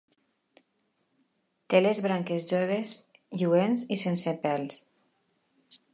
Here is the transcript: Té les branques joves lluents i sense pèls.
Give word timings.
Té 1.73 1.81
les 1.83 2.01
branques 2.07 2.47
joves 2.53 2.95
lluents 3.43 3.87
i 3.97 3.99
sense 4.07 4.37
pèls. 4.47 4.85